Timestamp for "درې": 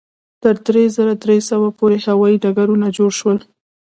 0.67-0.83, 1.23-1.37